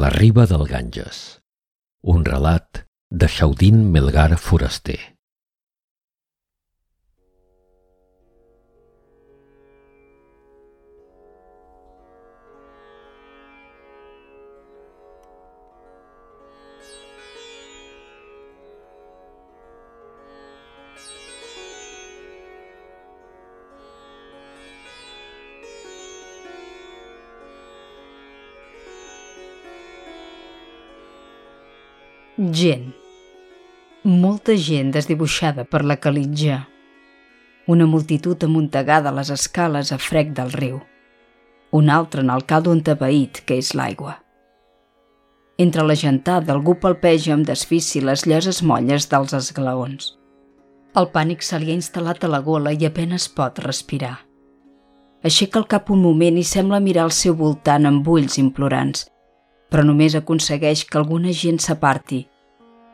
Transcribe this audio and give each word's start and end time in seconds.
la 0.00 0.08
riba 0.08 0.46
del 0.46 0.62
Ganges. 0.66 1.16
Un 2.00 2.24
relat 2.24 2.86
de 3.10 3.28
Xaudín 3.28 3.82
Melgar 3.92 4.38
Foraster. 4.38 5.19
Gent. 32.40 32.94
Molta 34.02 34.54
gent 34.56 34.94
desdibuixada 34.94 35.66
per 35.68 35.82
la 35.84 35.98
calitja. 36.00 36.62
Una 37.68 37.84
multitud 37.84 38.46
amuntegada 38.46 39.10
a 39.10 39.12
les 39.12 39.28
escales 39.34 39.90
a 39.92 39.98
frec 40.00 40.30
del 40.38 40.48
riu. 40.54 40.78
Un 41.70 41.90
altre 41.90 42.24
en 42.24 42.30
el 42.32 42.46
caldo 42.48 42.72
entabaït 42.72 43.42
que 43.44 43.58
és 43.60 43.74
l'aigua. 43.76 44.14
Entre 45.58 45.84
la 45.84 45.98
gentada 46.04 46.54
algú 46.56 46.78
palpeja 46.80 47.34
amb 47.36 47.44
desfici 47.44 48.00
les 48.00 48.24
lloses 48.24 48.62
molles 48.62 49.10
dels 49.12 49.36
esglaons. 49.36 50.14
El 50.96 51.12
pànic 51.12 51.44
se 51.44 51.60
li 51.60 51.74
ha 51.74 51.76
instal·lat 51.76 52.24
a 52.24 52.32
la 52.38 52.40
gola 52.40 52.72
i 52.72 52.88
apenes 52.88 53.28
pot 53.28 53.60
respirar. 53.66 54.16
Aixeca 55.20 55.60
el 55.60 55.68
cap 55.68 55.92
un 55.92 56.00
moment 56.00 56.40
i 56.40 56.48
sembla 56.54 56.80
mirar 56.80 57.04
al 57.04 57.12
seu 57.12 57.36
voltant 57.36 57.84
amb 57.84 58.08
ulls 58.08 58.40
implorants, 58.40 59.10
però 59.68 59.84
només 59.84 60.16
aconsegueix 60.16 60.88
que 60.88 61.02
alguna 61.04 61.36
gent 61.36 61.60
s'aparti 61.60 62.29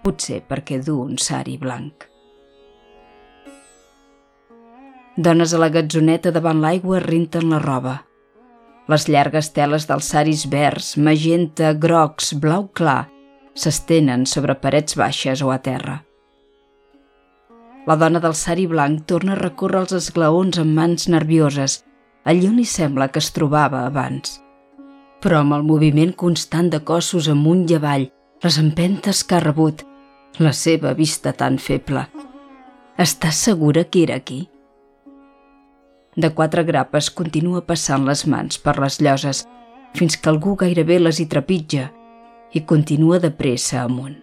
potser 0.06 0.44
perquè 0.46 0.78
du 0.86 1.00
un 1.02 1.18
sari 1.18 1.56
blanc. 1.58 2.06
Dones 5.16 5.54
a 5.56 5.58
la 5.58 5.70
gatzoneta 5.72 6.30
davant 6.30 6.60
l'aigua 6.62 7.00
rinten 7.02 7.48
la 7.50 7.58
roba. 7.62 7.94
Les 8.86 9.08
llargues 9.10 9.48
teles 9.56 9.88
dels 9.88 10.10
saris 10.12 10.44
verds, 10.52 10.92
magenta, 11.00 11.72
grocs, 11.72 12.34
blau 12.38 12.68
clar, 12.78 13.08
s'estenen 13.56 14.26
sobre 14.30 14.54
parets 14.60 14.94
baixes 15.00 15.42
o 15.42 15.50
a 15.50 15.56
terra. 15.64 15.96
La 17.88 17.96
dona 17.96 18.20
del 18.22 18.36
sari 18.36 18.68
blanc 18.70 19.06
torna 19.10 19.34
a 19.34 19.40
recórrer 19.40 19.82
els 19.86 19.96
esglaons 19.96 20.60
amb 20.62 20.76
mans 20.76 21.08
nervioses, 21.10 21.80
allí 22.28 22.46
on 22.46 22.60
li 22.60 22.68
sembla 22.68 23.08
que 23.08 23.22
es 23.24 23.32
trobava 23.34 23.82
abans. 23.88 24.38
Però 25.24 25.40
amb 25.40 25.56
el 25.56 25.66
moviment 25.66 26.12
constant 26.12 26.70
de 26.70 26.84
cossos 26.84 27.30
amunt 27.32 27.66
i 27.70 27.80
avall, 27.80 28.10
les 28.44 28.58
empentes 28.62 29.24
que 29.24 29.38
ha 29.38 29.42
rebut, 29.42 29.86
la 30.38 30.52
seva 30.52 30.92
vista 30.92 31.32
tan 31.32 31.56
feble. 31.56 32.02
Estàs 33.00 33.38
segura 33.40 33.84
que 33.84 34.02
era 34.02 34.16
aquí? 34.16 34.48
De 36.16 36.28
quatre 36.36 36.64
grapes 36.64 37.08
continua 37.10 37.62
passant 37.64 38.04
les 38.04 38.26
mans 38.28 38.58
per 38.60 38.74
les 38.80 38.98
lloses 39.00 39.46
fins 39.96 40.16
que 40.16 40.28
algú 40.28 40.56
gairebé 40.60 40.98
les 41.00 41.20
hi 41.20 41.26
trepitja 41.32 41.86
i 42.52 42.62
continua 42.68 43.18
de 43.20 43.30
pressa 43.32 43.80
amunt. 43.82 44.18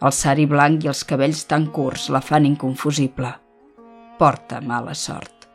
El 0.00 0.12
sari 0.12 0.46
blanc 0.48 0.84
i 0.84 0.88
els 0.92 1.04
cabells 1.04 1.44
tan 1.52 1.68
curts 1.72 2.08
la 2.08 2.22
fan 2.24 2.48
inconfusible. 2.48 3.34
Porta 4.18 4.60
mala 4.60 4.94
sort. 4.94 5.48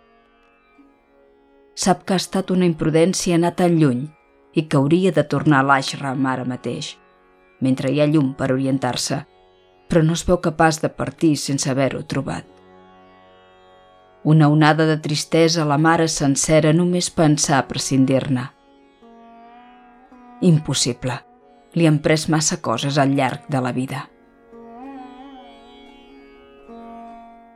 Sap 1.73 2.05
que 2.05 2.13
ha 2.13 2.21
estat 2.21 2.51
una 2.51 2.69
imprudència 2.69 3.37
anar 3.37 3.55
tan 3.57 3.81
lluny 3.81 4.05
i 4.53 4.67
que 4.67 4.77
hauria 4.77 5.11
de 5.11 5.25
tornar 5.25 5.63
a 5.63 5.69
l'Ashram 5.71 6.25
ara 6.25 6.45
mateix, 6.45 6.97
mentre 7.61 7.89
hi 7.89 8.01
ha 8.01 8.09
llum 8.09 8.33
per 8.37 8.51
orientar-se 8.53 9.23
però 9.89 10.03
no 10.05 10.13
es 10.13 10.23
veu 10.27 10.37
capaç 10.37 10.79
de 10.83 10.89
partir 10.93 11.33
sense 11.37 11.69
haver-ho 11.69 12.03
trobat. 12.05 12.45
Una 14.23 14.49
onada 14.53 14.85
de 14.85 14.97
tristesa 15.01 15.65
la 15.65 15.79
mare 15.81 16.07
sencera 16.07 16.73
només 16.75 17.09
pensar 17.09 17.65
prescindir-ne. 17.67 18.45
Impossible. 20.41 21.17
Li 21.73 21.85
han 21.85 21.99
pres 22.05 22.27
massa 22.29 22.57
coses 22.65 22.97
al 22.97 23.11
llarg 23.17 23.45
de 23.49 23.61
la 23.61 23.71
vida. 23.71 24.07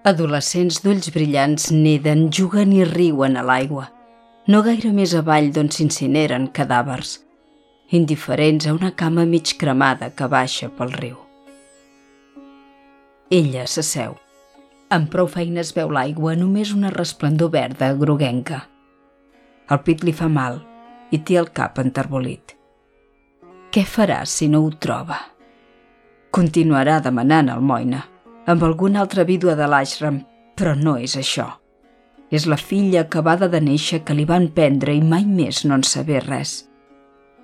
Adolescents 0.04 0.82
d'ulls 0.84 1.10
brillants 1.16 1.70
neden, 1.72 2.28
juguen 2.30 2.74
i 2.76 2.84
riuen 2.84 3.38
a 3.40 3.44
l'aigua, 3.48 3.88
no 4.52 4.60
gaire 4.62 4.92
més 4.92 5.14
avall 5.16 5.52
d'on 5.56 5.72
s'incineren 5.72 6.50
cadàvers, 6.52 7.22
indiferents 7.90 8.68
a 8.68 8.74
una 8.76 8.92
cama 8.92 9.24
mig 9.26 9.56
cremada 9.58 10.12
que 10.12 10.28
baixa 10.28 10.68
pel 10.76 10.92
riu. 11.00 11.33
Ella 13.34 13.64
s'asseu. 13.66 14.12
Amb 14.94 15.08
prou 15.10 15.26
feines 15.26 15.72
veu 15.74 15.90
l'aigua 15.96 16.36
només 16.38 16.74
una 16.76 16.92
resplendor 16.94 17.50
verda 17.56 17.88
groguenca. 17.98 18.60
El 19.74 19.80
pit 19.88 20.04
li 20.06 20.14
fa 20.14 20.28
mal 20.30 20.60
i 21.10 21.18
té 21.18 21.40
el 21.42 21.50
cap 21.60 21.82
enterbolit. 21.82 22.54
Què 23.74 23.86
farà 23.90 24.20
si 24.30 24.52
no 24.54 24.62
ho 24.62 24.70
troba? 24.86 25.18
Continuarà 26.30 27.00
demanant 27.02 27.50
el 27.56 27.66
Moina, 27.72 28.04
amb 28.46 28.68
alguna 28.70 29.02
altra 29.02 29.26
vídua 29.26 29.58
de 29.58 29.66
l'ashram, 29.66 30.22
però 30.54 30.78
no 30.78 31.00
és 31.02 31.18
això. 31.18 31.50
És 32.30 32.46
la 32.46 32.62
filla 32.62 33.02
acabada 33.02 33.50
de 33.50 33.66
néixer 33.66 34.04
que 34.06 34.14
li 34.14 34.30
van 34.30 34.52
prendre 34.54 34.94
i 34.94 35.02
mai 35.02 35.26
més 35.26 35.66
no 35.66 35.82
en 35.82 35.90
saber 35.90 36.22
res. 36.30 36.68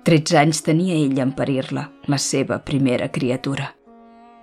Tretze 0.06 0.38
anys 0.38 0.62
tenia 0.62 0.94
ella 0.94 1.26
en 1.26 1.34
parir-la, 1.34 1.88
la 2.06 2.18
seva 2.30 2.62
primera 2.62 3.10
criatura. 3.10 3.72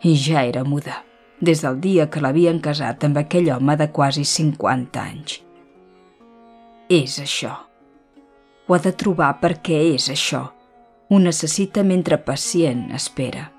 I 0.04 0.20
ja 0.28 0.44
era 0.44 0.68
muda 0.68 1.07
des 1.40 1.62
del 1.62 1.80
dia 1.82 2.08
que 2.10 2.22
l'havien 2.22 2.60
casat 2.60 3.04
amb 3.06 3.20
aquell 3.22 3.50
home 3.54 3.76
de 3.78 3.90
quasi 3.94 4.24
50 4.26 5.02
anys. 5.02 5.42
És 6.90 7.20
això. 7.20 7.54
Ho 8.68 8.76
ha 8.76 8.80
de 8.84 8.94
trobar 8.94 9.36
perquè 9.42 9.78
és 9.94 10.10
això. 10.10 10.48
Ho 11.10 11.20
necessita 11.20 11.84
mentre 11.84 12.18
pacient 12.18 12.90
espera. 12.96 13.52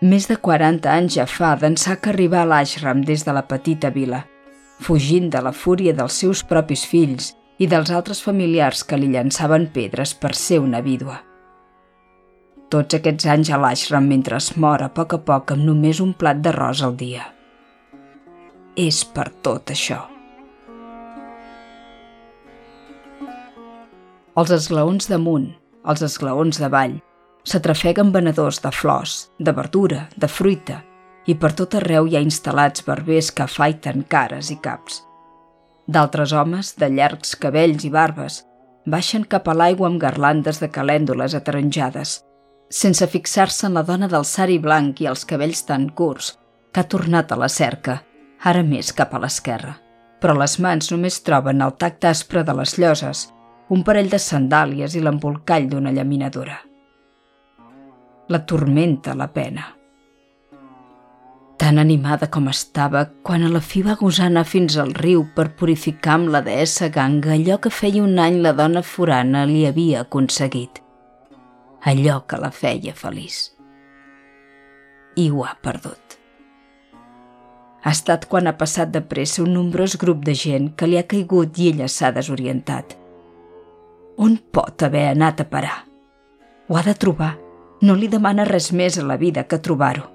Més 0.00 0.26
de 0.28 0.36
40 0.36 0.90
anys 0.90 1.18
ja 1.18 1.26
fa 1.26 1.54
d'ençà 1.56 1.98
que 2.00 2.10
arribar 2.10 2.42
a 2.42 2.50
l'ashram 2.50 3.04
des 3.04 3.24
de 3.24 3.32
la 3.32 3.44
petita 3.48 3.90
vila, 3.90 4.24
fugint 4.80 5.30
de 5.30 5.40
la 5.40 5.52
fúria 5.52 5.94
dels 5.94 6.18
seus 6.24 6.42
propis 6.44 6.84
fills 6.84 7.34
i 7.58 7.68
dels 7.70 7.90
altres 7.90 8.20
familiars 8.22 8.82
que 8.84 8.98
li 8.98 9.12
llançaven 9.12 9.70
pedres 9.72 10.14
per 10.14 10.34
ser 10.34 10.58
una 10.60 10.82
vídua 10.82 11.22
tots 12.74 12.96
aquests 12.98 13.28
anys 13.30 13.52
a 13.54 13.58
l'ashram 13.62 14.08
mentre 14.10 14.40
es 14.42 14.50
mor 14.58 14.82
a 14.82 14.90
poc 14.90 15.14
a 15.14 15.20
poc 15.28 15.52
amb 15.54 15.62
només 15.68 16.00
un 16.02 16.10
plat 16.18 16.40
d'arròs 16.42 16.82
al 16.82 16.96
dia. 16.98 17.28
És 18.74 19.04
per 19.06 19.28
tot 19.46 19.70
això. 19.70 20.00
Els 24.34 24.50
esglaons 24.56 25.06
damunt, 25.06 25.52
els 25.86 26.02
esglaons 26.02 26.58
d'avall, 26.58 26.96
s'atrafeguen 27.46 28.10
venedors 28.10 28.58
de 28.64 28.74
flors, 28.74 29.14
de 29.38 29.54
verdura, 29.54 30.08
de 30.18 30.26
fruita, 30.26 30.80
i 31.30 31.38
per 31.38 31.52
tot 31.54 31.78
arreu 31.78 32.08
hi 32.10 32.18
ha 32.18 32.24
instal·lats 32.26 32.82
barbers 32.88 33.30
que 33.30 33.46
afaiten 33.46 34.02
cares 34.10 34.50
i 34.50 34.58
caps. 34.66 35.04
D'altres 35.86 36.34
homes, 36.34 36.74
de 36.80 36.90
llargs 36.90 37.36
cabells 37.38 37.86
i 37.86 37.94
barbes, 37.94 38.42
baixen 38.90 39.22
cap 39.30 39.46
a 39.46 39.54
l'aigua 39.54 39.92
amb 39.92 40.02
garlandes 40.02 40.58
de 40.58 40.72
calèndoles 40.72 41.36
ataronjades, 41.38 42.18
sense 42.70 43.06
fixar-se 43.06 43.66
en 43.66 43.74
la 43.74 43.82
dona 43.82 44.08
del 44.08 44.24
sari 44.24 44.58
blanc 44.58 45.00
i 45.00 45.08
els 45.10 45.24
cabells 45.28 45.64
tan 45.68 45.88
curts, 45.90 46.34
que 46.72 46.82
ha 46.82 46.88
tornat 46.90 47.32
a 47.32 47.38
la 47.38 47.48
cerca, 47.48 48.00
ara 48.42 48.62
més 48.66 48.92
cap 48.92 49.14
a 49.14 49.20
l'esquerra. 49.22 49.76
Però 50.20 50.34
les 50.38 50.58
mans 50.58 50.90
només 50.90 51.20
troben 51.22 51.62
el 51.62 51.76
tacte 51.78 52.08
aspre 52.08 52.42
de 52.44 52.54
les 52.56 52.76
lloses, 52.78 53.28
un 53.68 53.84
parell 53.84 54.10
de 54.10 54.20
sandàlies 54.20 54.96
i 54.96 55.02
l'embolcall 55.04 55.68
d'una 55.70 55.92
llaminadura. 55.92 56.58
La 58.28 58.40
tormenta 58.40 59.14
la 59.14 59.28
pena. 59.32 59.66
Tan 61.60 61.78
animada 61.78 62.26
com 62.32 62.48
estava, 62.50 63.04
quan 63.22 63.44
a 63.44 63.50
la 63.52 63.60
fi 63.62 63.84
va 63.86 63.94
gosar 64.00 64.26
anar 64.26 64.44
fins 64.48 64.76
al 64.80 64.90
riu 64.96 65.22
per 65.36 65.52
purificar 65.60 66.18
amb 66.18 66.32
la 66.34 66.42
deessa 66.42 66.88
Ganga 66.88 67.36
allò 67.36 67.60
que 67.60 67.70
feia 67.70 68.02
un 68.02 68.18
any 68.18 68.40
la 68.42 68.52
dona 68.52 68.82
forana 68.82 69.44
li 69.46 69.62
havia 69.68 70.02
aconseguit 70.02 70.83
allò 71.84 72.24
que 72.26 72.38
la 72.40 72.50
feia 72.50 72.94
feliç. 72.96 73.50
I 75.20 75.28
ho 75.30 75.44
ha 75.44 75.54
perdut. 75.62 76.16
Ha 77.84 77.92
estat 77.92 78.24
quan 78.30 78.48
ha 78.48 78.54
passat 78.56 78.90
de 78.94 79.02
pressa 79.04 79.42
un 79.42 79.52
nombrós 79.52 79.98
grup 80.00 80.24
de 80.24 80.34
gent 80.34 80.70
que 80.78 80.88
li 80.88 80.96
ha 80.96 81.04
caigut 81.10 81.60
i 81.60 81.68
ella 81.74 81.88
s'ha 81.88 82.10
desorientat. 82.16 82.96
On 84.16 84.38
pot 84.56 84.82
haver 84.82 85.10
anat 85.10 85.44
a 85.44 85.48
parar? 85.50 85.76
Ho 86.68 86.78
ha 86.78 86.82
de 86.86 86.94
trobar. 86.94 87.34
No 87.84 87.98
li 87.98 88.08
demana 88.08 88.48
res 88.48 88.70
més 88.72 88.96
a 88.96 89.04
la 89.04 89.18
vida 89.20 89.44
que 89.44 89.60
trobar-ho. 89.60 90.08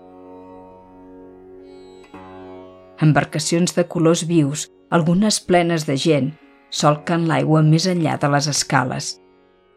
Embarcacions 2.99 3.75
de 3.77 3.85
colors 3.85 4.25
vius, 4.25 4.65
algunes 4.89 5.37
plenes 5.39 5.85
de 5.85 5.95
gent, 5.95 6.33
solquen 6.69 7.27
l'aigua 7.29 7.61
més 7.61 7.85
enllà 7.85 8.17
de 8.17 8.31
les 8.33 8.47
escales 8.49 9.19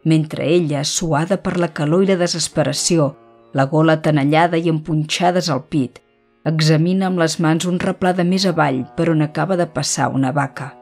mentre 0.05 0.47
ella, 0.49 0.85
suada 0.85 1.39
per 1.39 1.59
la 1.59 1.73
calor 1.73 2.05
i 2.05 2.11
la 2.11 2.19
desesperació, 2.21 3.13
la 3.53 3.67
gola 3.71 4.01
tenallada 4.03 4.59
i 4.59 4.71
empunxades 4.73 5.51
al 5.53 5.65
pit, 5.71 6.01
examina 6.49 7.07
amb 7.07 7.21
les 7.23 7.39
mans 7.39 7.67
un 7.69 7.79
replà 7.79 8.13
de 8.17 8.25
més 8.27 8.47
avall 8.49 8.83
per 8.97 9.11
on 9.13 9.23
acaba 9.23 9.57
de 9.57 9.69
passar 9.71 10.11
una 10.11 10.33
vaca. 10.33 10.73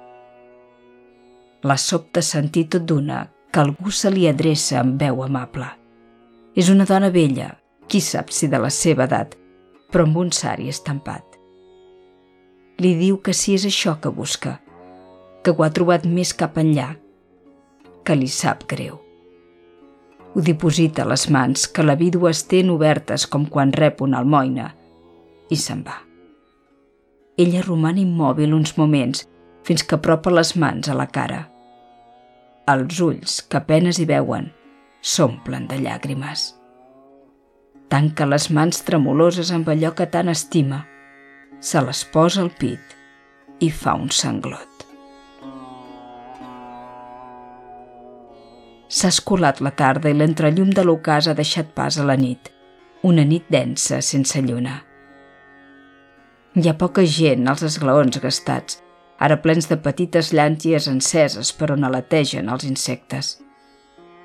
La 1.62 1.76
sobta 1.76 2.22
sentir 2.24 2.68
tot 2.72 2.86
d'una 2.88 3.26
que 3.52 3.60
algú 3.60 3.90
se 3.92 4.10
li 4.10 4.28
adreça 4.30 4.78
amb 4.80 4.96
veu 5.02 5.20
amable. 5.26 5.66
És 6.56 6.70
una 6.72 6.86
dona 6.88 7.10
vella, 7.12 7.50
qui 7.88 8.00
sap 8.00 8.30
si 8.32 8.48
de 8.48 8.58
la 8.62 8.70
seva 8.70 9.04
edat, 9.04 9.36
però 9.90 10.06
amb 10.06 10.16
un 10.22 10.32
sari 10.32 10.70
estampat. 10.70 11.26
Li 12.80 12.94
diu 12.96 13.20
que 13.20 13.34
si 13.36 13.58
és 13.58 13.66
això 13.68 13.98
que 14.00 14.14
busca, 14.14 14.56
que 15.44 15.52
ho 15.52 15.62
ha 15.66 15.70
trobat 15.74 16.06
més 16.08 16.32
cap 16.32 16.56
enllà, 16.56 16.94
que 18.06 18.16
li 18.16 18.30
sap 18.30 18.64
greu. 18.70 19.09
Ho 20.34 20.42
diposita 20.46 21.02
a 21.02 21.08
les 21.10 21.26
mans 21.34 21.66
que 21.66 21.82
la 21.82 21.96
vídua 21.98 22.30
es 22.30 22.44
ten 22.46 22.70
obertes 22.70 23.26
com 23.26 23.48
quan 23.50 23.72
rep 23.74 24.02
una 24.04 24.20
almoina 24.22 24.68
i 25.50 25.58
se'n 25.58 25.82
va. 25.82 25.96
Ella 27.40 27.64
roman 27.66 27.98
immòbil 27.98 28.54
uns 28.54 28.76
moments 28.78 29.24
fins 29.66 29.82
que 29.82 29.98
apropa 29.98 30.30
les 30.30 30.54
mans 30.54 30.88
a 30.88 30.94
la 30.94 31.08
cara. 31.10 31.42
Els 32.70 33.00
ulls, 33.02 33.40
que 33.42 33.58
apenes 33.58 33.98
hi 33.98 34.06
veuen, 34.06 34.50
s'omplen 35.02 35.66
de 35.66 35.80
llàgrimes. 35.82 36.46
Tanca 37.90 38.28
les 38.28 38.46
mans 38.54 38.84
tremoloses 38.86 39.50
amb 39.50 39.72
allò 39.72 39.90
que 39.98 40.06
tant 40.06 40.30
estima, 40.30 40.84
se 41.58 41.82
les 41.82 42.04
posa 42.14 42.44
al 42.46 42.54
pit 42.60 42.98
i 43.58 43.74
fa 43.74 43.98
un 43.98 44.12
sanglot. 44.14 44.69
S'ha 48.90 49.08
escolat 49.14 49.60
la 49.62 49.70
tarda 49.70 50.10
i 50.10 50.16
l'entrellum 50.18 50.72
de 50.74 50.82
l'ocàs 50.82 51.28
ha 51.30 51.34
deixat 51.38 51.68
pas 51.78 51.94
a 51.94 52.04
la 52.06 52.16
nit, 52.18 52.48
una 53.06 53.22
nit 53.22 53.46
densa 53.46 54.00
sense 54.02 54.42
lluna. 54.42 54.80
Hi 56.58 56.66
ha 56.66 56.74
poca 56.74 57.04
gent 57.06 57.46
als 57.46 57.62
esglaons 57.68 58.18
gastats, 58.18 58.80
ara 59.22 59.38
plens 59.44 59.70
de 59.70 59.78
petites 59.84 60.32
llànties 60.34 60.88
enceses 60.90 61.52
per 61.54 61.70
on 61.76 61.86
aletegen 61.86 62.50
els 62.50 62.66
insectes. 62.66 63.36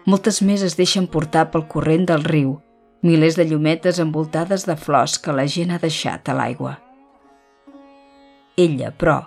Moltes 0.09 0.41
més 0.41 0.65
es 0.65 0.73
deixen 0.81 1.05
portar 1.13 1.51
pel 1.53 1.67
corrent 1.69 2.09
del 2.09 2.25
riu, 2.25 2.57
milers 3.05 3.37
de 3.37 3.45
llumetes 3.45 4.01
envoltades 4.01 4.65
de 4.65 4.73
flors 4.81 5.19
que 5.21 5.33
la 5.33 5.45
gent 5.45 5.75
ha 5.75 5.81
deixat 5.81 6.25
a 6.25 6.39
l'aigua. 6.41 6.79
Ella, 8.57 8.89
però, 8.89 9.19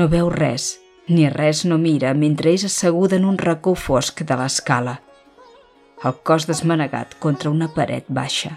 no 0.00 0.08
veu 0.08 0.32
res, 0.32 0.78
ni 1.08 1.28
res 1.32 1.64
no 1.64 1.78
mira 1.80 2.12
mentre 2.14 2.52
és 2.52 2.64
asseguda 2.68 3.16
en 3.16 3.24
un 3.24 3.38
racó 3.40 3.74
fosc 3.74 4.22
de 4.28 4.36
l'escala, 4.36 4.98
el 6.04 6.14
cos 6.22 6.46
desmanegat 6.46 7.16
contra 7.18 7.50
una 7.50 7.70
paret 7.74 8.06
baixa. 8.08 8.54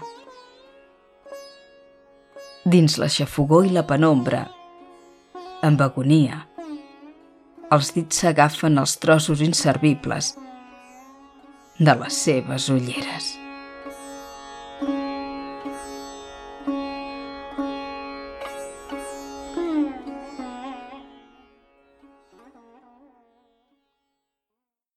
Dins 2.64 2.98
la 3.00 3.08
xafogó 3.10 3.64
i 3.66 3.72
la 3.74 3.86
penombra, 3.88 4.44
amb 5.66 5.82
agonia, 5.82 6.44
els 7.72 7.94
dits 7.96 8.22
s'agafen 8.22 8.78
els 8.78 8.98
trossos 9.02 9.42
inservibles 9.42 10.34
de 11.78 11.94
les 12.04 12.24
seves 12.28 12.68
ulleres. 12.70 13.41